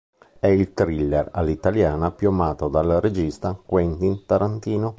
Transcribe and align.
È 0.39 0.47
il 0.47 0.73
thriller 0.73 1.29
all' 1.31 1.49
italiana 1.51 2.09
più 2.11 2.29
amato 2.29 2.69
dal 2.69 2.97
regista 2.99 3.53
Quentin 3.53 4.25
Tarantino. 4.25 4.89